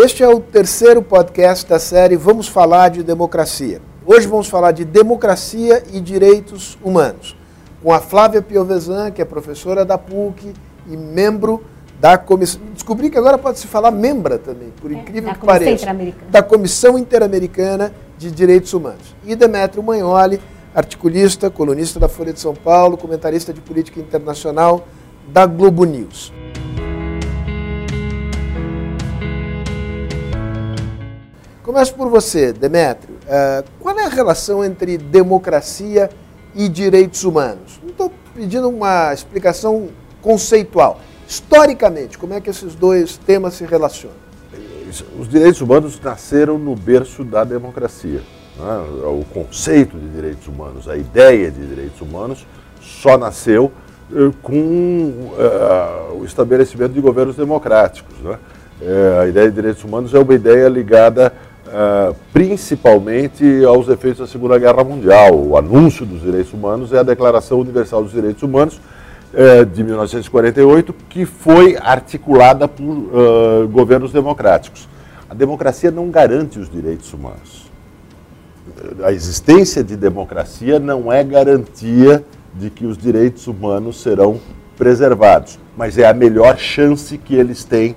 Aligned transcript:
Este 0.00 0.22
é 0.22 0.28
o 0.28 0.38
terceiro 0.38 1.02
podcast 1.02 1.68
da 1.68 1.80
série 1.80 2.14
Vamos 2.14 2.46
Falar 2.46 2.88
de 2.88 3.02
Democracia. 3.02 3.82
Hoje 4.06 4.28
vamos 4.28 4.46
falar 4.46 4.70
de 4.70 4.84
democracia 4.84 5.82
e 5.92 6.00
direitos 6.00 6.78
humanos, 6.84 7.36
com 7.82 7.92
a 7.92 7.98
Flávia 7.98 8.40
Piovesan, 8.40 9.10
que 9.10 9.20
é 9.20 9.24
professora 9.24 9.84
da 9.84 9.98
PUC 9.98 10.54
e 10.88 10.96
membro 10.96 11.64
da 12.00 12.16
comissão. 12.16 12.60
Descobri 12.72 13.10
que 13.10 13.18
agora 13.18 13.36
pode 13.36 13.58
se 13.58 13.66
falar 13.66 13.90
membra 13.90 14.38
também, 14.38 14.68
por 14.80 14.92
é, 14.92 14.94
incrível 14.94 15.34
que 15.34 15.44
pareça. 15.44 15.86
Da 16.30 16.44
Comissão 16.44 16.96
Interamericana 16.96 17.92
de 18.16 18.30
Direitos 18.30 18.72
Humanos. 18.72 19.16
E 19.26 19.34
Demetrio 19.34 19.82
Magnoli, 19.82 20.40
articulista, 20.72 21.50
colunista 21.50 21.98
da 21.98 22.08
Folha 22.08 22.32
de 22.32 22.38
São 22.38 22.54
Paulo, 22.54 22.96
comentarista 22.96 23.52
de 23.52 23.60
política 23.60 23.98
internacional 23.98 24.86
da 25.26 25.44
Globo 25.44 25.84
News. 25.84 26.37
Começo 31.68 31.94
por 31.94 32.08
você, 32.08 32.50
Demétrio. 32.50 33.14
Uh, 33.26 33.62
qual 33.78 33.98
é 33.98 34.06
a 34.06 34.08
relação 34.08 34.64
entre 34.64 34.96
democracia 34.96 36.08
e 36.54 36.66
direitos 36.66 37.24
humanos? 37.24 37.78
Não 37.82 37.90
estou 37.90 38.10
pedindo 38.34 38.70
uma 38.70 39.12
explicação 39.12 39.88
conceitual. 40.22 40.98
Historicamente, 41.28 42.16
como 42.16 42.32
é 42.32 42.40
que 42.40 42.48
esses 42.48 42.74
dois 42.74 43.18
temas 43.18 43.52
se 43.52 43.66
relacionam? 43.66 44.16
Os 45.20 45.28
direitos 45.28 45.60
humanos 45.60 46.00
nasceram 46.00 46.56
no 46.56 46.74
berço 46.74 47.22
da 47.22 47.44
democracia. 47.44 48.22
Né? 48.58 49.04
O 49.04 49.22
conceito 49.26 49.98
de 49.98 50.08
direitos 50.08 50.48
humanos, 50.48 50.88
a 50.88 50.96
ideia 50.96 51.50
de 51.50 51.66
direitos 51.66 52.00
humanos, 52.00 52.46
só 52.80 53.18
nasceu 53.18 53.70
uh, 54.10 54.32
com 54.40 54.54
uh, 54.54 56.18
o 56.18 56.24
estabelecimento 56.24 56.94
de 56.94 57.00
governos 57.02 57.36
democráticos. 57.36 58.16
Né? 58.20 58.38
a 59.20 59.26
ideia 59.26 59.48
de 59.48 59.56
direitos 59.56 59.82
humanos 59.82 60.14
é 60.14 60.18
uma 60.20 60.34
ideia 60.34 60.68
ligada 60.68 61.32
Uh, 61.68 62.16
principalmente 62.32 63.62
aos 63.62 63.88
efeitos 63.88 64.20
da 64.20 64.26
Segunda 64.26 64.58
Guerra 64.58 64.82
Mundial. 64.82 65.34
O 65.34 65.54
anúncio 65.54 66.06
dos 66.06 66.22
direitos 66.22 66.50
humanos 66.54 66.94
é 66.94 66.98
a 66.98 67.02
Declaração 67.02 67.60
Universal 67.60 68.02
dos 68.02 68.12
Direitos 68.12 68.42
Humanos 68.42 68.80
uh, 69.34 69.66
de 69.66 69.84
1948, 69.84 70.94
que 71.10 71.26
foi 71.26 71.76
articulada 71.76 72.66
por 72.66 72.84
uh, 72.84 73.68
governos 73.68 74.12
democráticos. 74.12 74.88
A 75.28 75.34
democracia 75.34 75.90
não 75.90 76.10
garante 76.10 76.58
os 76.58 76.70
direitos 76.70 77.12
humanos. 77.12 77.70
A 79.04 79.12
existência 79.12 79.84
de 79.84 79.94
democracia 79.94 80.78
não 80.78 81.12
é 81.12 81.22
garantia 81.22 82.24
de 82.54 82.70
que 82.70 82.86
os 82.86 82.96
direitos 82.96 83.46
humanos 83.46 84.00
serão 84.00 84.40
preservados, 84.74 85.58
mas 85.76 85.98
é 85.98 86.06
a 86.06 86.14
melhor 86.14 86.56
chance 86.56 87.18
que 87.18 87.34
eles 87.34 87.62
têm 87.62 87.94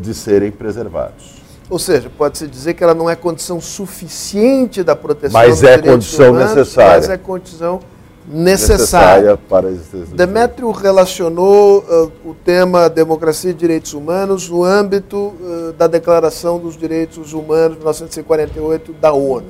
de 0.00 0.14
serem 0.14 0.52
preservados. 0.52 1.33
Ou 1.70 1.78
seja, 1.78 2.10
pode-se 2.10 2.46
dizer 2.46 2.74
que 2.74 2.84
ela 2.84 2.94
não 2.94 3.08
é 3.08 3.16
condição 3.16 3.60
suficiente 3.60 4.82
da 4.82 4.94
proteção 4.94 5.40
mas 5.40 5.60
dos 5.60 5.62
é 5.64 5.78
condição 5.78 6.30
humanos, 6.30 6.54
necessária. 6.54 6.96
mas 6.96 7.08
é 7.08 7.16
condição 7.16 7.80
necessária. 8.28 9.32
necessária 9.32 9.36
para 9.36 9.68
a 9.68 9.70
existência 9.70 10.14
Demétrio 10.14 10.70
relacionou 10.70 11.78
uh, 11.78 12.12
o 12.24 12.34
tema 12.34 12.88
democracia 12.90 13.50
e 13.50 13.54
direitos 13.54 13.94
humanos 13.94 14.48
no 14.48 14.62
âmbito 14.62 15.16
uh, 15.16 15.72
da 15.72 15.86
Declaração 15.86 16.58
dos 16.58 16.76
Direitos 16.76 17.32
Humanos 17.32 17.72
de 17.72 17.78
1948 17.78 18.92
da 18.94 19.12
ONU. 19.12 19.46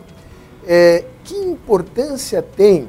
É, 0.66 1.04
que 1.24 1.34
importância 1.34 2.40
tem 2.40 2.88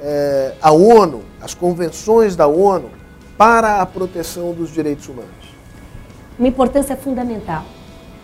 é, 0.00 0.54
a 0.62 0.70
ONU, 0.70 1.22
as 1.40 1.54
convenções 1.54 2.36
da 2.36 2.46
ONU, 2.46 2.88
para 3.36 3.80
a 3.80 3.86
proteção 3.86 4.52
dos 4.52 4.72
direitos 4.72 5.08
humanos? 5.08 5.30
Uma 6.38 6.46
importância 6.46 6.96
fundamental 6.96 7.64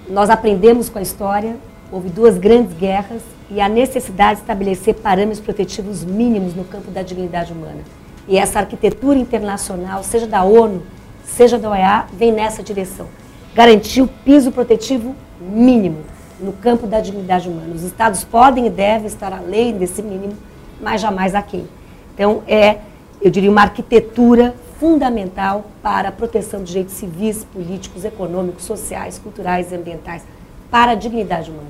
nós 0.08 0.30
aprendemos 0.30 0.88
com 0.88 0.98
a 0.98 1.02
história, 1.02 1.56
houve 1.90 2.08
duas 2.08 2.38
grandes 2.38 2.76
guerras 2.76 3.22
e 3.50 3.60
a 3.60 3.68
necessidade 3.68 4.36
de 4.36 4.42
estabelecer 4.42 4.94
parâmetros 4.94 5.40
protetivos 5.40 6.04
mínimos 6.04 6.54
no 6.54 6.64
campo 6.64 6.90
da 6.90 7.02
dignidade 7.02 7.52
humana. 7.52 7.80
E 8.28 8.38
essa 8.38 8.60
arquitetura 8.60 9.18
internacional, 9.18 10.02
seja 10.02 10.26
da 10.26 10.42
ONU, 10.42 10.82
seja 11.24 11.58
da 11.58 11.70
OEA, 11.70 12.06
vem 12.12 12.32
nessa 12.32 12.62
direção. 12.62 13.06
Garantir 13.54 14.02
o 14.02 14.08
piso 14.08 14.50
protetivo 14.50 15.14
mínimo 15.40 15.98
no 16.40 16.52
campo 16.52 16.86
da 16.86 17.00
dignidade 17.00 17.48
humana. 17.48 17.74
Os 17.74 17.82
estados 17.82 18.24
podem 18.24 18.66
e 18.66 18.70
devem 18.70 19.06
estar 19.06 19.32
além 19.32 19.76
desse 19.76 20.02
mínimo, 20.02 20.34
mas 20.80 21.00
jamais 21.00 21.34
aquém. 21.34 21.66
Então, 22.14 22.42
é, 22.46 22.78
eu 23.20 23.30
diria, 23.30 23.50
uma 23.50 23.62
arquitetura 23.62 24.54
fundamental 24.78 25.66
para 25.82 26.08
a 26.08 26.12
proteção 26.12 26.60
de 26.60 26.66
direitos 26.66 26.94
civis, 26.94 27.44
políticos, 27.44 28.04
econômicos, 28.04 28.64
sociais, 28.64 29.18
culturais 29.18 29.72
e 29.72 29.74
ambientais, 29.74 30.22
para 30.70 30.92
a 30.92 30.94
dignidade 30.94 31.50
humana. 31.50 31.68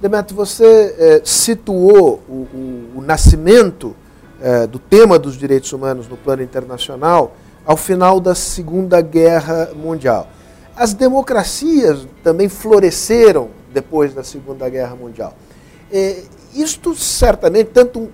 Demetrio, 0.00 0.36
você 0.36 0.94
eh, 0.98 1.22
situou 1.24 2.20
o, 2.28 2.32
o, 2.32 2.92
o 2.96 3.02
nascimento 3.02 3.96
eh, 4.40 4.66
do 4.66 4.78
tema 4.78 5.18
dos 5.18 5.36
direitos 5.36 5.72
humanos 5.72 6.06
no 6.06 6.16
plano 6.16 6.42
internacional 6.42 7.34
ao 7.64 7.76
final 7.76 8.20
da 8.20 8.34
Segunda 8.34 9.00
Guerra 9.00 9.70
Mundial. 9.74 10.28
As 10.76 10.92
democracias 10.92 12.06
também 12.22 12.48
floresceram 12.48 13.48
depois 13.72 14.12
da 14.12 14.22
Segunda 14.22 14.68
Guerra 14.68 14.94
Mundial. 14.94 15.34
Eh, 15.90 16.22
isto 16.54 16.94
certamente, 16.94 17.70
tanto 17.70 18.08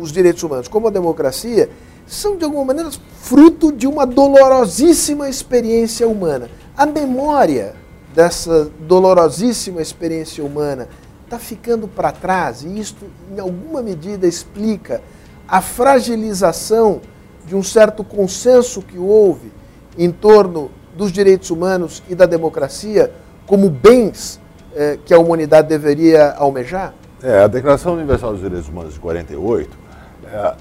os 0.00 0.12
direitos 0.12 0.42
humanos 0.42 0.68
como 0.68 0.88
a 0.88 0.90
democracia, 0.90 1.70
são 2.10 2.36
de 2.36 2.44
alguma 2.44 2.64
maneira 2.64 2.90
fruto 3.20 3.70
de 3.70 3.86
uma 3.86 4.04
dolorosíssima 4.04 5.28
experiência 5.28 6.08
humana. 6.08 6.50
A 6.76 6.84
memória 6.84 7.74
dessa 8.12 8.68
dolorosíssima 8.80 9.80
experiência 9.80 10.44
humana 10.44 10.88
está 11.24 11.38
ficando 11.38 11.86
para 11.86 12.10
trás 12.10 12.62
e 12.64 12.80
isto, 12.80 13.06
em 13.32 13.38
alguma 13.38 13.80
medida, 13.80 14.26
explica 14.26 15.00
a 15.46 15.60
fragilização 15.60 17.00
de 17.46 17.54
um 17.54 17.62
certo 17.62 18.02
consenso 18.02 18.82
que 18.82 18.98
houve 18.98 19.52
em 19.96 20.10
torno 20.10 20.70
dos 20.96 21.12
direitos 21.12 21.50
humanos 21.50 22.02
e 22.08 22.14
da 22.16 22.26
democracia 22.26 23.12
como 23.46 23.70
bens 23.70 24.40
eh, 24.74 24.98
que 25.04 25.14
a 25.14 25.18
humanidade 25.18 25.68
deveria 25.68 26.32
almejar? 26.32 26.92
É, 27.22 27.44
a 27.44 27.46
Declaração 27.46 27.94
Universal 27.94 28.32
dos 28.32 28.40
Direitos 28.40 28.68
Humanos 28.68 28.94
de 28.94 29.00
48 29.00 29.70
é, 29.70 29.89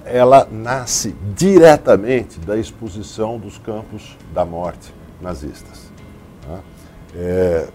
ela 0.06 0.48
nasce 0.52 1.16
diretamente 1.36 2.40
da 2.40 2.58
exposição 2.58 3.38
dos 3.38 3.58
campos 3.58 4.18
da 4.34 4.44
morte 4.44 4.94
nazistas. 5.22 5.92
Né? 6.48 6.60
É, 7.16 7.68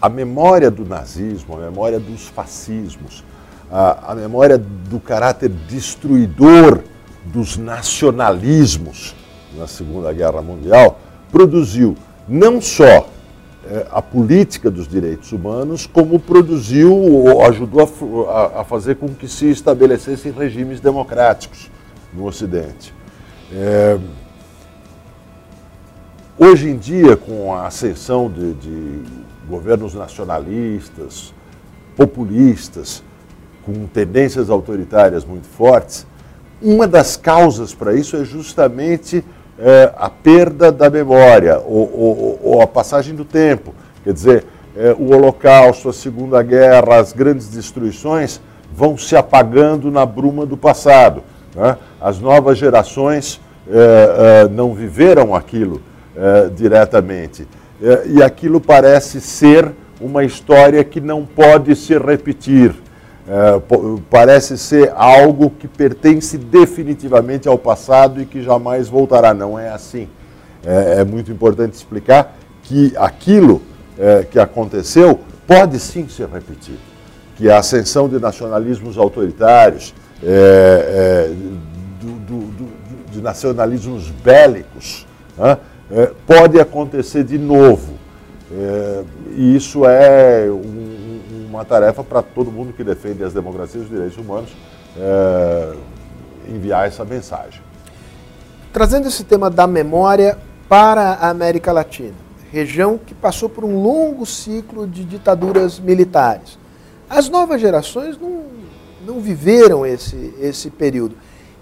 a 0.00 0.08
memória 0.08 0.70
do 0.70 0.84
nazismo, 0.84 1.56
a 1.56 1.58
memória 1.58 1.98
dos 1.98 2.28
fascismos, 2.28 3.24
a, 3.70 4.12
a 4.12 4.14
memória 4.14 4.56
do 4.56 4.98
caráter 5.00 5.48
destruidor 5.48 6.82
dos 7.24 7.56
nacionalismos 7.56 9.14
na 9.56 9.66
Segunda 9.66 10.12
Guerra 10.12 10.40
Mundial 10.40 10.98
produziu 11.30 11.96
não 12.26 12.60
só 12.60 12.84
é, 12.84 13.17
a 13.90 14.00
política 14.00 14.70
dos 14.70 14.88
direitos 14.88 15.32
humanos, 15.32 15.86
como 15.86 16.18
produziu 16.18 16.94
ou 16.94 17.44
ajudou 17.44 17.80
a, 18.28 18.60
a, 18.60 18.64
fazer 18.64 18.96
com 18.96 19.08
que 19.08 19.28
se 19.28 19.50
estabelecessem 19.50 20.32
regimes 20.32 20.80
democráticos 20.80 21.70
no 22.12 22.26
Ocidente. 22.26 22.94
É, 23.52 23.98
hoje 26.38 26.68
em 26.68 26.76
dia, 26.76 27.16
com 27.16 27.54
a 27.54 27.66
ascensão 27.66 28.30
de, 28.30 28.54
de 28.54 29.02
governos 29.48 29.94
nacionalistas, 29.94 31.34
populistas, 31.96 33.02
com 33.64 33.86
tendências 33.86 34.48
autoritárias 34.48 35.24
muito 35.24 35.46
fortes, 35.46 36.06
uma 36.60 36.86
das 36.86 37.16
causas 37.16 37.74
para 37.74 37.94
isso 37.94 38.16
é 38.16 38.24
justamente 38.24 39.24
é, 39.58 39.92
a 39.96 40.08
perda 40.08 40.70
da 40.70 40.88
memória 40.88 41.58
ou, 41.58 41.90
ou, 41.92 42.40
ou, 42.42 42.62
a 42.62 42.66
passagem 42.66 43.14
do 43.14 43.24
tempo. 43.24 43.74
Quer 44.04 44.12
dizer, 44.12 44.44
é, 44.76 44.94
o 44.98 45.12
Holocausto, 45.12 45.88
a 45.88 45.92
Segunda 45.92 46.42
Guerra, 46.42 46.96
as 46.98 47.12
grandes 47.12 47.48
destruições 47.48 48.40
vão 48.72 48.96
se 48.96 49.16
apagando 49.16 49.90
na 49.90 50.06
bruma 50.06 50.46
do 50.46 50.56
passado. 50.56 51.22
Né? 51.54 51.76
As 52.00 52.20
novas 52.20 52.56
gerações 52.56 53.40
é, 53.68 54.44
é 54.44 54.48
não 54.48 54.72
viveram 54.72 55.34
aquilo 55.34 55.82
é, 56.16 56.48
diretamente. 56.48 57.46
É, 57.82 58.04
e 58.06 58.22
aquilo 58.22 58.60
parece 58.60 59.20
ser 59.20 59.72
uma 60.00 60.24
história 60.24 60.82
que 60.84 61.00
não 61.00 61.24
pode 61.24 61.74
se 61.74 61.96
repetir. 61.98 62.74
É, 63.30 63.60
parece 64.08 64.56
ser 64.56 64.90
algo 64.96 65.50
que 65.50 65.68
pertence 65.68 66.38
definitivamente 66.38 67.46
ao 67.46 67.58
passado 67.58 68.22
e 68.22 68.26
que 68.26 68.42
jamais 68.42 68.88
voltará. 68.88 69.34
Não 69.34 69.58
é 69.58 69.68
assim. 69.68 70.08
É, 70.64 71.00
é 71.00 71.04
muito 71.04 71.30
importante 71.30 71.74
explicar 71.74 72.38
que 72.62 72.92
aquilo 72.96 73.60
é, 73.98 74.24
que 74.24 74.38
aconteceu 74.38 75.20
pode 75.46 75.78
sim 75.78 76.08
ser 76.08 76.26
repetido. 76.28 76.78
Que 77.36 77.50
a 77.50 77.58
ascensão 77.58 78.08
de 78.08 78.18
nacionalismos 78.18 78.96
autoritários, 78.96 79.94
é, 80.22 81.28
é, 81.28 81.32
do, 82.00 82.12
do, 82.20 82.38
do, 82.46 82.68
de 83.12 83.20
nacionalismos 83.20 84.10
bélicos, 84.10 85.06
né, 85.36 85.58
é, 85.90 86.10
pode 86.26 86.58
acontecer 86.58 87.24
de 87.24 87.36
novo. 87.36 87.98
E 89.36 89.54
isso 89.54 89.84
é 89.84 90.46
um, 90.50 90.87
uma 91.48 91.64
tarefa 91.64 92.04
para 92.04 92.22
todo 92.22 92.52
mundo 92.52 92.72
que 92.72 92.84
defende 92.84 93.24
as 93.24 93.32
democracias 93.32 93.82
e 93.82 93.84
os 93.86 93.90
direitos 93.90 94.18
humanos 94.18 94.50
é, 94.96 95.74
enviar 96.48 96.86
essa 96.86 97.04
mensagem. 97.04 97.62
Trazendo 98.72 99.08
esse 99.08 99.24
tema 99.24 99.50
da 99.50 99.66
memória 99.66 100.38
para 100.68 101.14
a 101.14 101.30
América 101.30 101.72
Latina, 101.72 102.14
região 102.52 102.98
que 102.98 103.14
passou 103.14 103.48
por 103.48 103.64
um 103.64 103.82
longo 103.82 104.26
ciclo 104.26 104.86
de 104.86 105.04
ditaduras 105.04 105.78
militares. 105.78 106.58
As 107.08 107.28
novas 107.28 107.60
gerações 107.60 108.18
não, 108.18 108.42
não 109.06 109.20
viveram 109.20 109.86
esse, 109.86 110.34
esse 110.40 110.70
período. 110.70 111.16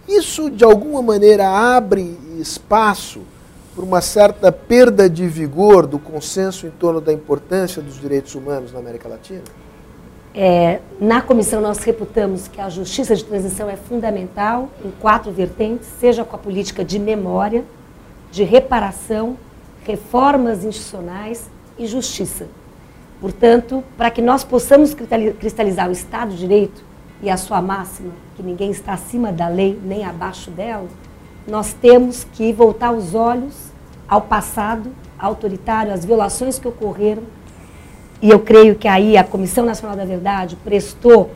Isso, 0.08 0.50
de 0.50 0.64
alguma 0.64 1.02
maneira, 1.02 1.48
abre 1.48 2.18
espaço 2.38 3.20
para 3.74 3.84
uma 3.84 4.00
certa 4.00 4.50
perda 4.50 5.08
de 5.08 5.28
vigor 5.28 5.86
do 5.86 5.98
consenso 5.98 6.66
em 6.66 6.70
torno 6.70 7.00
da 7.00 7.12
importância 7.12 7.82
dos 7.82 8.00
direitos 8.00 8.34
humanos 8.34 8.72
na 8.72 8.78
América 8.78 9.08
Latina? 9.08 9.42
É, 10.38 10.80
na 11.00 11.22
comissão, 11.22 11.62
nós 11.62 11.78
reputamos 11.78 12.46
que 12.46 12.60
a 12.60 12.68
justiça 12.68 13.16
de 13.16 13.24
transição 13.24 13.70
é 13.70 13.76
fundamental 13.76 14.68
em 14.84 14.90
quatro 15.00 15.32
vertentes, 15.32 15.88
seja 15.98 16.26
com 16.26 16.36
a 16.36 16.38
política 16.38 16.84
de 16.84 16.98
memória, 16.98 17.64
de 18.30 18.44
reparação, 18.44 19.38
reformas 19.86 20.62
institucionais 20.62 21.48
e 21.78 21.86
justiça. 21.86 22.48
Portanto, 23.18 23.82
para 23.96 24.10
que 24.10 24.20
nós 24.20 24.44
possamos 24.44 24.94
cristalizar 25.40 25.88
o 25.88 25.92
Estado 25.92 26.32
de 26.32 26.36
Direito 26.36 26.84
e 27.22 27.30
a 27.30 27.38
sua 27.38 27.62
máxima, 27.62 28.12
que 28.36 28.42
ninguém 28.42 28.70
está 28.70 28.92
acima 28.92 29.32
da 29.32 29.48
lei 29.48 29.80
nem 29.82 30.04
abaixo 30.04 30.50
dela, 30.50 30.86
nós 31.48 31.72
temos 31.72 32.24
que 32.34 32.52
voltar 32.52 32.92
os 32.92 33.14
olhos 33.14 33.72
ao 34.06 34.20
passado 34.20 34.92
autoritário, 35.18 35.94
às 35.94 36.04
violações 36.04 36.58
que 36.58 36.68
ocorreram. 36.68 37.22
E 38.20 38.30
eu 38.30 38.40
creio 38.40 38.74
que 38.74 38.88
aí 38.88 39.16
a 39.16 39.24
Comissão 39.24 39.64
Nacional 39.64 39.96
da 39.96 40.04
Verdade 40.04 40.56
prestou 40.56 41.30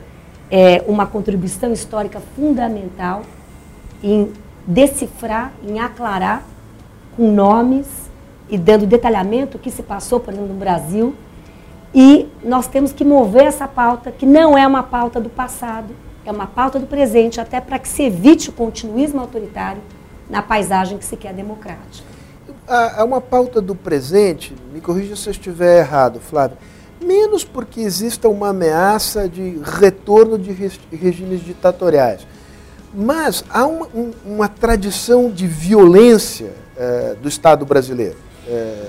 é, 0.51 0.83
uma 0.87 1.07
contribuição 1.07 1.73
histórica 1.73 2.21
fundamental 2.35 3.23
em 4.03 4.33
decifrar, 4.67 5.53
em 5.63 5.79
aclarar 5.79 6.43
com 7.17 7.31
nomes 7.31 7.87
e 8.49 8.57
dando 8.57 8.87
detalhamento 8.87 9.57
o 9.57 9.61
que 9.61 9.71
se 9.71 9.83
passou, 9.83 10.19
por 10.19 10.33
exemplo, 10.33 10.49
no 10.49 10.59
Brasil. 10.59 11.15
E 11.95 12.29
nós 12.43 12.67
temos 12.67 12.93
que 12.93 13.05
mover 13.05 13.45
essa 13.45 13.69
pauta, 13.69 14.11
que 14.11 14.25
não 14.25 14.57
é 14.57 14.67
uma 14.67 14.83
pauta 14.83 15.21
do 15.21 15.29
passado, 15.29 15.95
é 16.25 16.31
uma 16.31 16.47
pauta 16.47 16.79
do 16.79 16.87
presente, 16.87 17.41
até 17.41 17.61
para 17.61 17.79
que 17.79 17.89
se 17.89 18.05
evite 18.05 18.51
o 18.51 18.53
continuismo 18.53 19.21
autoritário 19.21 19.83
na 20.29 20.41
paisagem 20.43 20.99
que 20.99 21.05
se 21.05 21.17
quer 21.17 21.33
democrática. 21.33 22.10
É 22.97 23.03
uma 23.03 23.21
pauta 23.21 23.61
do 23.61 23.75
presente, 23.75 24.55
me 24.73 24.81
corrija 24.81 25.17
se 25.17 25.29
eu 25.29 25.33
estiver 25.33 25.81
errado, 25.81 26.21
Flávio, 26.21 26.57
menos 27.05 27.43
porque 27.43 27.81
exista 27.81 28.29
uma 28.29 28.51
ameaça 28.51 29.29
de 29.29 29.61
retorno 29.65 30.39
de 30.39 30.53
regimes 30.93 31.41
ditatoriais. 31.41 32.25
Mas 32.95 33.45
há 33.51 33.67
uma, 33.67 33.89
uma 34.25 34.49
tradição 34.49 35.31
de 35.31 35.49
violência 35.49 36.53
é, 36.77 37.17
do 37.21 37.29
Estado 37.29 37.67
brasileiro, 37.67 38.17
é, 38.47 38.87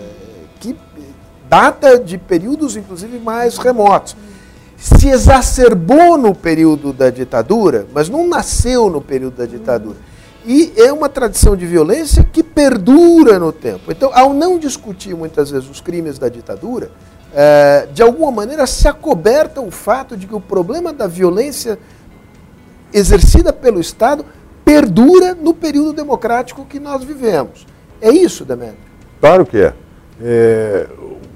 que 0.60 0.76
data 1.50 2.00
de 2.00 2.20
períodos, 2.20 2.78
inclusive, 2.78 3.18
mais 3.18 3.58
remotos. 3.58 4.16
Se 4.78 5.10
exacerbou 5.10 6.18
no 6.18 6.34
período 6.36 6.94
da 6.94 7.10
ditadura, 7.10 7.88
mas 7.94 8.10
não 8.10 8.28
nasceu 8.28 8.90
no 8.92 9.02
período 9.02 9.38
da 9.38 9.46
ditadura. 9.46 9.98
E 10.46 10.74
é 10.76 10.92
uma 10.92 11.08
tradição 11.08 11.56
de 11.56 11.66
violência 11.66 12.24
que 12.24 12.42
perdura 12.42 13.38
no 13.38 13.52
tempo. 13.52 13.92
Então, 13.92 14.12
ao 14.14 14.34
não 14.34 14.58
discutir 14.58 15.16
muitas 15.16 15.52
vezes 15.52 15.70
os 15.70 15.82
crimes 15.82 16.18
da 16.18 16.30
ditadura, 16.30 16.92
é, 17.34 17.88
de 17.94 18.02
alguma 18.02 18.32
maneira 18.32 18.66
se 18.66 18.88
acoberta 18.88 19.62
o 19.62 19.72
fato 19.72 20.18
de 20.18 20.28
que 20.28 20.36
o 20.36 20.42
problema 20.42 20.92
da 20.92 21.08
violência 21.08 21.78
exercida 22.94 23.54
pelo 23.54 23.80
Estado 23.80 24.26
perdura 24.66 25.34
no 25.34 25.54
período 25.54 25.94
democrático 25.94 26.66
que 26.66 26.80
nós 26.80 27.04
vivemos. 27.04 27.66
É 28.02 28.10
isso, 28.10 28.44
Demetrio? 28.44 28.78
Claro 29.20 29.46
que 29.46 29.58
é. 29.58 29.74
é. 30.22 30.88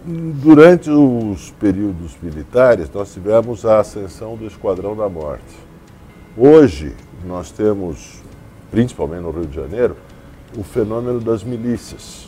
Durante 0.08 0.90
os 0.92 1.50
períodos 1.60 2.16
militares, 2.22 2.90
nós 2.94 3.12
tivemos 3.12 3.66
a 3.66 3.80
ascensão 3.80 4.36
do 4.36 4.46
Esquadrão 4.46 4.96
da 4.96 5.10
Morte. 5.10 5.44
Hoje, 6.38 6.94
nós 7.26 7.52
temos, 7.52 8.22
principalmente 8.72 9.22
no 9.22 9.32
Rio 9.32 9.46
de 9.46 9.56
Janeiro, 9.56 9.96
o 10.58 10.64
fenômeno 10.64 11.20
das 11.20 11.44
milícias, 11.44 12.28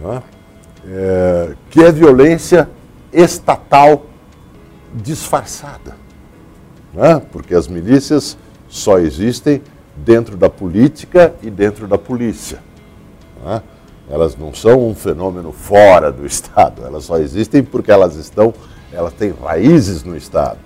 né? 0.00 0.22
é, 0.86 1.54
que 1.70 1.80
é 1.82 1.92
violência 1.92 2.68
estatal 3.12 4.06
disfarçada. 4.94 5.96
Né? 6.92 7.22
Porque 7.30 7.54
as 7.54 7.68
milícias 7.68 8.36
só 8.68 8.98
existem 8.98 9.62
dentro 9.96 10.36
da 10.36 10.48
política 10.48 11.34
e 11.42 11.50
dentro 11.50 11.86
da 11.86 11.98
polícia. 11.98 12.58
Né? 13.44 13.62
Elas 14.10 14.36
não 14.36 14.52
são 14.54 14.88
um 14.88 14.94
fenômeno 14.94 15.52
fora 15.52 16.10
do 16.10 16.24
Estado, 16.26 16.84
elas 16.84 17.04
só 17.04 17.18
existem 17.18 17.62
porque 17.62 17.90
elas 17.90 18.16
estão, 18.16 18.52
elas 18.92 19.12
têm 19.12 19.32
raízes 19.32 20.02
no 20.02 20.16
Estado. 20.16 20.58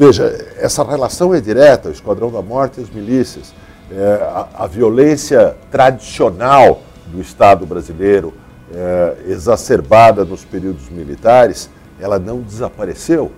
Veja, 0.00 0.46
essa 0.56 0.82
relação 0.82 1.34
é 1.34 1.42
direta, 1.42 1.90
o 1.90 1.92
Esquadrão 1.92 2.32
da 2.32 2.40
Morte 2.40 2.80
e 2.80 2.82
as 2.82 2.88
milícias, 2.88 3.52
é, 3.92 4.14
a, 4.22 4.64
a, 4.64 4.66
violência 4.66 5.54
tradicional 5.70 6.80
do 7.08 7.20
Estado 7.20 7.66
brasileiro, 7.66 8.32
é, 8.74 9.16
exacerbada 9.26 10.24
nos 10.24 10.42
períodos 10.42 10.88
militares, 10.88 11.68
ela 12.00 12.18
não 12.18 12.40
desapareceu. 12.40 13.30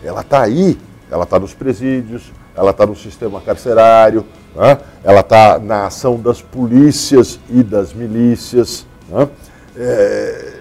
Ela 0.00 0.20
está 0.20 0.42
aí, 0.42 0.78
ela 1.10 1.24
está 1.24 1.40
nos 1.40 1.54
presídios, 1.54 2.32
ela 2.54 2.70
está 2.70 2.86
no 2.86 2.94
sistema 2.94 3.40
carcerário, 3.40 4.24
né? 4.54 4.78
ela 5.02 5.22
está 5.22 5.58
na 5.58 5.86
ação 5.86 6.20
das 6.20 6.40
polícias 6.40 7.40
e 7.50 7.64
das 7.64 7.92
milícias. 7.92 8.86
Né? 9.08 9.28
É, 9.76 10.52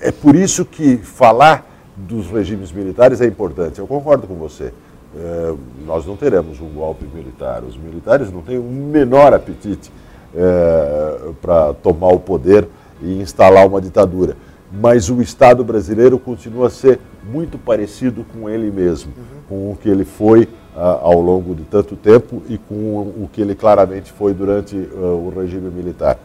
é 0.00 0.12
por 0.12 0.34
isso 0.34 0.66
que 0.66 0.98
falar 0.98 1.73
dos 1.96 2.26
regimes 2.26 2.72
militares 2.72 3.20
é 3.20 3.26
importante. 3.26 3.78
Eu 3.78 3.86
concordo 3.86 4.26
com 4.26 4.34
você. 4.34 4.72
É, 5.16 5.54
nós 5.86 6.04
não 6.06 6.16
teremos 6.16 6.60
um 6.60 6.68
golpe 6.68 7.06
militar. 7.12 7.62
Os 7.62 7.76
militares 7.76 8.32
não 8.32 8.42
têm 8.42 8.58
o 8.58 8.62
menor 8.62 9.32
apetite 9.32 9.92
é, 10.34 11.30
para 11.40 11.72
tomar 11.74 12.08
o 12.08 12.18
poder 12.18 12.66
e 13.00 13.20
instalar 13.20 13.66
uma 13.66 13.80
ditadura. 13.80 14.36
Mas 14.72 15.08
o 15.08 15.22
Estado 15.22 15.62
brasileiro 15.62 16.18
continua 16.18 16.66
a 16.66 16.70
ser 16.70 16.98
muito 17.22 17.56
parecido 17.56 18.24
com 18.24 18.50
ele 18.50 18.72
mesmo, 18.72 19.12
uhum. 19.16 19.24
com 19.48 19.70
o 19.70 19.76
que 19.76 19.88
ele 19.88 20.04
foi 20.04 20.48
ao 20.76 21.20
longo 21.20 21.54
de 21.54 21.62
tanto 21.62 21.94
tempo 21.94 22.42
e 22.48 22.58
com 22.58 22.74
o 22.74 23.30
que 23.32 23.40
ele 23.40 23.54
claramente 23.54 24.10
foi 24.10 24.34
durante 24.34 24.74
uh, 24.76 25.26
o 25.26 25.32
regime 25.34 25.70
militar. 25.70 26.18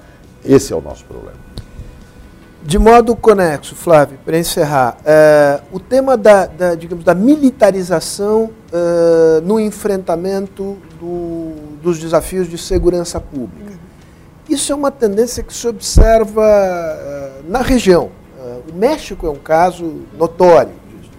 Esse 0.44 0.74
é 0.74 0.76
o 0.76 0.82
nosso 0.82 1.06
problema. 1.06 1.38
De 2.62 2.78
modo 2.78 3.16
conexo, 3.16 3.74
Flávio, 3.76 4.20
para 4.26 4.38
encerrar, 4.38 4.98
uh, 5.00 5.64
o 5.72 5.80
tema 5.80 6.18
da, 6.18 6.46
da, 6.46 6.76
digamos, 6.76 7.06
da 7.06 7.16
militarização 7.16 8.52
uh, 8.72 9.42
no 9.44 9.60
enfrentamento 9.60 10.78
do, 11.00 11.54
dos 11.82 12.00
desafios 12.00 12.50
de 12.50 12.58
segurança 12.58 13.20
pública. 13.20 13.72
Uhum. 13.72 13.78
Isso 14.50 14.72
é 14.72 14.76
uma 14.76 14.92
tendência 14.92 15.42
que 15.42 15.54
se 15.54 15.68
observa 15.68 16.44
na 17.48 17.62
região. 17.62 18.10
o 18.68 18.76
México 18.76 19.28
é 19.28 19.30
um 19.30 19.36
caso 19.36 20.02
notório 20.18 20.74
disso 20.90 21.12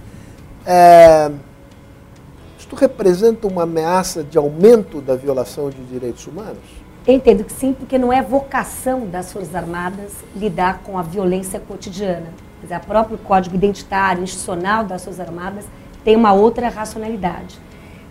isto 2.70 2.76
representa 2.76 3.48
uma 3.48 3.64
ameaça 3.64 4.22
de 4.22 4.38
aumento 4.38 5.00
da 5.00 5.16
violação 5.16 5.70
de 5.70 5.82
direitos 5.84 6.24
humanos? 6.28 6.62
Entendo 7.06 7.44
que 7.44 7.52
sim, 7.52 7.72
porque 7.72 7.96
não 7.96 8.12
é 8.12 8.20
vocação 8.20 9.06
das 9.06 9.32
Forças 9.32 9.54
Armadas 9.54 10.12
lidar 10.36 10.80
com 10.84 10.98
a 10.98 11.02
violência 11.02 11.58
cotidiana. 11.58 12.26
Dizer, 12.62 12.76
o 12.76 12.80
próprio 12.80 13.16
Código 13.16 13.56
Identitário 13.56 14.22
Institucional 14.22 14.84
das 14.84 15.02
Forças 15.02 15.20
Armadas 15.20 15.64
tem 16.04 16.14
uma 16.14 16.32
outra 16.34 16.68
racionalidade. 16.68 17.58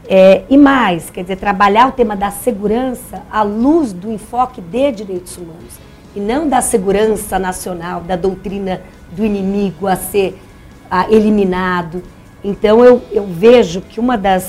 É, 0.08 0.44
e 0.50 0.58
mais, 0.58 1.12
quer 1.12 1.22
dizer, 1.22 1.36
trabalhar 1.36 1.88
o 1.88 1.92
tema 1.92 2.16
da 2.16 2.32
segurança 2.32 3.22
à 3.32 3.44
luz 3.44 3.94
do 3.94 4.12
enfoque 4.12 4.60
de 4.60 4.92
direitos 4.92 5.38
humanos 5.38 5.78
e 6.16 6.20
não 6.20 6.50
da 6.50 6.62
segurança 6.62 7.38
nacional, 7.38 8.02
da 8.02 8.16
doutrina 8.16 8.82
do 9.12 9.24
inimigo 9.24 9.86
a 9.86 9.96
ser 9.96 10.42
a, 10.90 11.08
eliminado. 11.12 12.02
Então, 12.44 12.84
eu, 12.84 13.04
eu 13.12 13.28
vejo 13.28 13.82
que 13.82 14.00
um 14.00 14.08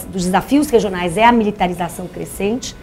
dos 0.09 0.25
desafios 0.25 0.70
regionais 0.70 1.18
é 1.18 1.25
a 1.25 1.32
militarização 1.32 2.06
crescente 2.06 2.75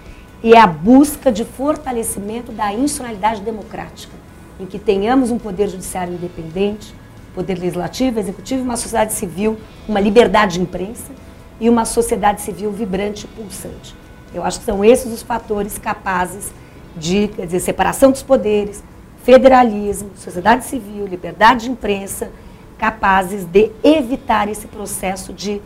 e 0.44 0.53
é 0.53 0.60
a 0.60 0.67
busca 0.67 1.32
de 1.32 1.44
fortalecimento 1.44 2.51
da 2.51 2.74
institucionalidade 2.74 3.41
democrática, 3.41 4.13
em 4.60 4.65
que 4.65 4.77
tenhamos 4.77 5.32
um 5.32 5.38
poder 5.38 5.67
judiciário 5.67 6.13
independente, 6.13 6.94
poder 7.34 7.58
legislativo, 7.58 8.20
executivo, 8.20 8.63
uma 8.63 8.77
sociedade 8.77 9.13
civil, 9.13 9.58
uma 9.88 10.00
liberdade 10.00 10.53
de 10.56 10.62
imprensa 10.62 11.12
e 11.60 11.70
uma 11.70 11.86
sociedade 11.86 12.41
civil 12.41 12.72
vibrante 12.72 13.25
e 13.25 13.27
pulsante. 13.27 13.96
Eu 14.34 14.44
acho 14.44 14.60
que 14.60 14.65
são 14.65 14.84
esses 14.84 15.12
os 15.12 15.22
fatores 15.22 15.77
capazes 15.77 16.51
de, 16.96 17.27
dizer, 17.27 17.60
separação 17.60 18.12
dos 18.12 18.24
poderes, 18.24 18.84
federalismo, 19.24 20.12
sociedade 20.15 20.65
civil, 20.65 21.06
liberdade 21.06 21.65
de 21.65 21.72
imprensa, 21.72 22.32
capazes 22.77 23.46
de 23.46 23.72
evitar 23.84 24.48
esse 24.48 24.67
processo 24.67 25.34
de 25.34 25.62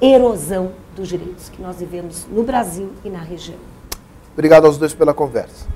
erosão 0.00 0.72
dos 0.94 1.08
direitos 1.08 1.48
que 1.48 1.62
nós 1.62 1.78
vivemos 1.78 2.26
no 2.30 2.42
Brasil 2.42 2.90
e 3.04 3.08
na 3.08 3.20
região. 3.20 3.58
Obrigado 4.32 4.66
aos 4.66 4.78
dois 4.78 4.94
pela 4.94 5.12
conversa. 5.12 5.66